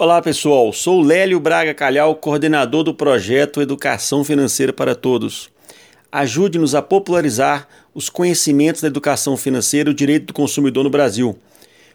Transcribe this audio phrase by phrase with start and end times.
[0.00, 5.50] Olá pessoal, sou Lélio Braga Calhau, coordenador do projeto Educação Financeira para Todos.
[6.12, 11.36] Ajude-nos a popularizar os conhecimentos da educação financeira e o direito do consumidor no Brasil.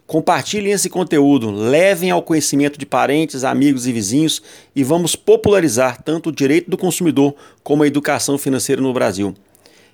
[0.05, 4.43] Compartilhem esse conteúdo, levem ao conhecimento de parentes, amigos e vizinhos
[4.75, 7.33] e vamos popularizar tanto o direito do consumidor
[7.63, 9.33] como a educação financeira no Brasil.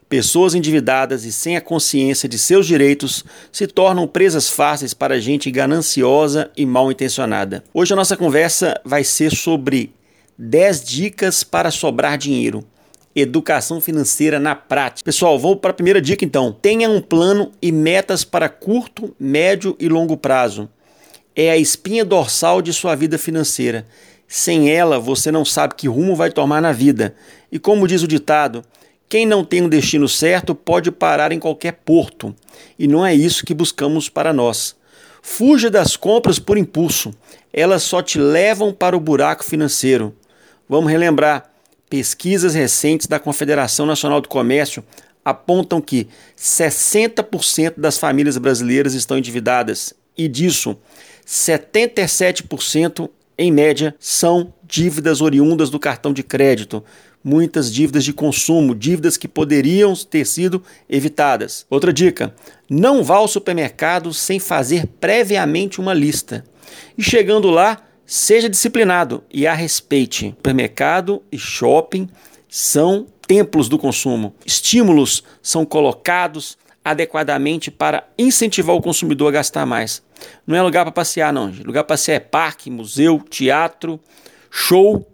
[0.10, 5.52] Pessoas endividadas e sem a consciência de seus direitos se tornam presas fáceis para gente
[5.52, 7.64] gananciosa e mal intencionada.
[7.72, 9.94] Hoje a nossa conversa vai ser sobre
[10.36, 12.66] 10 dicas para sobrar dinheiro.
[13.16, 15.06] Educação financeira na prática.
[15.06, 16.52] Pessoal, vou para a primeira dica então.
[16.60, 20.68] Tenha um plano e metas para curto, médio e longo prazo.
[21.36, 23.86] É a espinha dorsal de sua vida financeira.
[24.28, 27.14] Sem ela, você não sabe que rumo vai tomar na vida.
[27.52, 28.64] E como diz o ditado,
[29.10, 32.36] quem não tem um destino certo pode parar em qualquer porto,
[32.78, 34.76] e não é isso que buscamos para nós.
[35.20, 37.12] Fuja das compras por impulso,
[37.52, 40.16] elas só te levam para o buraco financeiro.
[40.70, 41.50] Vamos relembrar:
[41.90, 44.84] pesquisas recentes da Confederação Nacional do Comércio
[45.26, 50.78] apontam que 60% das famílias brasileiras estão endividadas, e disso,
[51.26, 56.84] 77% em média são dívidas oriundas do cartão de crédito
[57.24, 61.66] muitas dívidas de consumo, dívidas que poderiam ter sido evitadas.
[61.70, 62.34] Outra dica:
[62.70, 66.44] não vá ao supermercado sem fazer previamente uma lista.
[66.98, 70.30] E chegando lá, seja disciplinado e a respeite.
[70.38, 72.08] Supermercado e shopping
[72.48, 74.34] são templos do consumo.
[74.46, 76.58] Estímulos são colocados
[76.92, 80.02] adequadamente para incentivar o consumidor a gastar mais.
[80.46, 81.48] Não é lugar para passear, não.
[81.48, 84.00] Lugar para passear é parque, museu, teatro,
[84.50, 85.06] show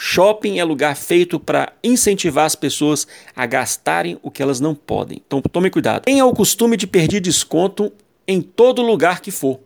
[0.00, 3.04] Shopping é lugar feito para incentivar as pessoas
[3.34, 5.20] a gastarem o que elas não podem.
[5.26, 6.04] Então tome cuidado.
[6.04, 7.92] Tenha o costume de pedir desconto
[8.24, 9.58] em todo lugar que for.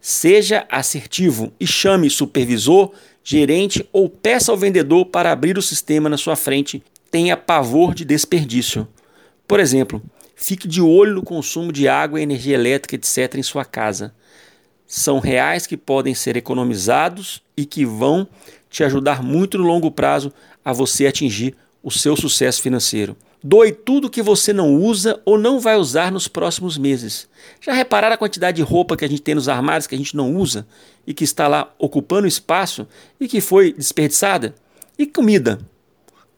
[0.00, 6.16] Seja assertivo e chame supervisor, gerente ou peça ao vendedor para abrir o sistema na
[6.16, 6.82] sua frente.
[7.10, 8.88] Tenha pavor de desperdício.
[9.46, 10.02] Por exemplo,
[10.38, 13.34] fique de olho no consumo de água, energia elétrica, etc.
[13.34, 14.14] em sua casa.
[14.86, 18.26] São reais que podem ser economizados e que vão
[18.70, 20.32] te ajudar muito no longo prazo
[20.64, 23.16] a você atingir o seu sucesso financeiro.
[23.42, 27.28] Doe tudo que você não usa ou não vai usar nos próximos meses.
[27.60, 30.16] Já repararam a quantidade de roupa que a gente tem nos armários que a gente
[30.16, 30.66] não usa
[31.06, 32.86] e que está lá ocupando espaço
[33.20, 34.54] e que foi desperdiçada?
[34.96, 35.60] E comida?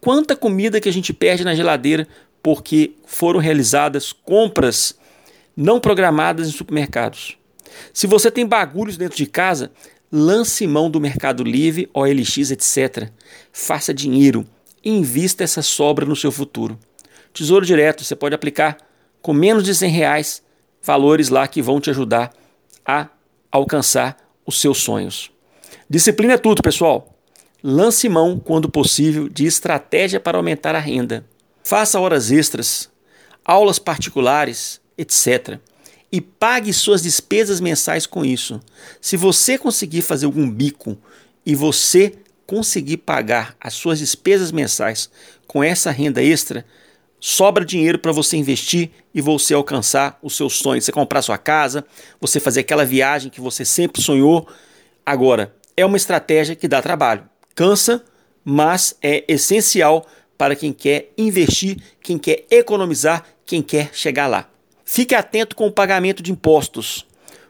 [0.00, 2.08] Quanta comida que a gente perde na geladeira
[2.42, 4.98] porque foram realizadas compras
[5.56, 7.36] não programadas em supermercados?
[7.92, 9.70] Se você tem bagulhos dentro de casa,
[10.10, 13.10] lance mão do Mercado Livre, OLX, etc.
[13.52, 14.46] Faça dinheiro,
[14.84, 16.78] invista essa sobra no seu futuro.
[17.32, 18.78] Tesouro Direto, você pode aplicar
[19.20, 20.42] com menos de 100 reais,
[20.82, 22.32] valores lá que vão te ajudar
[22.84, 23.08] a
[23.52, 25.30] alcançar os seus sonhos.
[25.88, 27.09] Disciplina é tudo, pessoal.
[27.62, 31.24] Lance mão, quando possível, de estratégia para aumentar a renda.
[31.62, 32.90] Faça horas extras,
[33.44, 35.60] aulas particulares, etc
[36.12, 38.60] e pague suas despesas mensais com isso.
[39.00, 40.98] Se você conseguir fazer algum bico
[41.46, 42.14] e você
[42.46, 45.08] conseguir pagar as suas despesas mensais
[45.46, 46.64] com essa renda extra,
[47.20, 50.84] sobra dinheiro para você investir e você alcançar os seus sonhos.
[50.84, 51.84] Você comprar sua casa,
[52.20, 54.48] você fazer aquela viagem que você sempre sonhou.
[55.06, 57.28] Agora, é uma estratégia que dá trabalho.
[57.54, 58.04] Cansa,
[58.44, 60.06] mas é essencial
[60.36, 64.48] para quem quer investir, quem quer economizar, quem quer chegar lá.
[64.84, 67.06] Fique atento com o pagamento de impostos.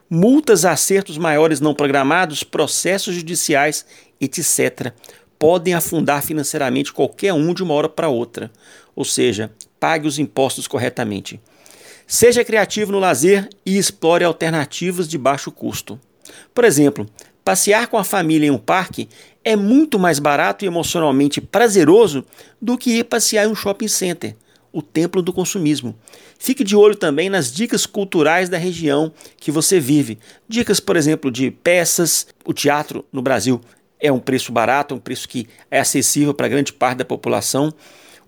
[0.09, 3.85] Multas, acertos maiores não programados, processos judiciais,
[4.19, 4.93] etc.,
[5.39, 8.51] podem afundar financeiramente qualquer um de uma hora para outra.
[8.95, 11.41] Ou seja, pague os impostos corretamente.
[12.05, 15.99] Seja criativo no lazer e explore alternativas de baixo custo.
[16.53, 17.09] Por exemplo,
[17.43, 19.09] passear com a família em um parque
[19.43, 22.23] é muito mais barato e emocionalmente prazeroso
[22.61, 24.35] do que ir passear em um shopping center
[24.71, 25.95] o templo do consumismo.
[26.39, 30.17] Fique de olho também nas dicas culturais da região que você vive.
[30.47, 32.27] Dicas, por exemplo, de peças.
[32.45, 33.61] O teatro no Brasil
[33.99, 37.73] é um preço barato, um preço que é acessível para grande parte da população.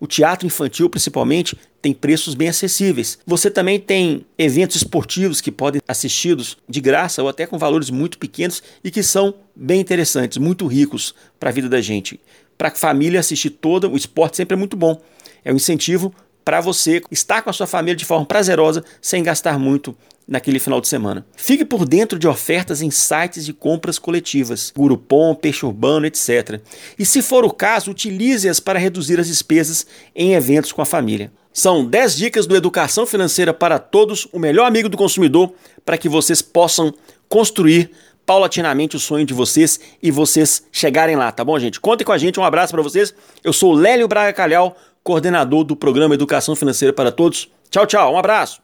[0.03, 3.17] O teatro infantil, principalmente, tem preços bem acessíveis.
[3.25, 7.89] Você também tem eventos esportivos que podem ser assistidos de graça ou até com valores
[7.89, 12.19] muito pequenos e que são bem interessantes, muito ricos para a vida da gente.
[12.57, 15.01] Para a família assistir toda, o esporte sempre é muito bom.
[15.41, 16.13] É um incentivo
[16.43, 19.95] para você estar com a sua família de forma prazerosa sem gastar muito
[20.27, 21.25] naquele final de semana.
[21.35, 26.61] Fique por dentro de ofertas em sites de compras coletivas, Groupon, Peixe Urbano, etc.
[26.97, 29.85] E se for o caso, utilize-as para reduzir as despesas
[30.15, 31.31] em eventos com a família.
[31.51, 35.53] São 10 dicas do Educação Financeira para Todos, o melhor amigo do consumidor,
[35.85, 36.93] para que vocês possam
[37.29, 37.91] construir
[38.25, 41.79] paulatinamente o sonho de vocês e vocês chegarem lá, tá bom, gente?
[41.79, 43.13] Contem com a gente, um abraço para vocês.
[43.43, 47.49] Eu sou Lélio Braga Calhau, coordenador do programa Educação Financeira para Todos.
[47.69, 48.61] Tchau, tchau, um abraço.